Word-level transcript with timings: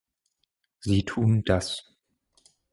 Sie 0.79 1.05
tun 1.05 1.43
das. 1.43 1.93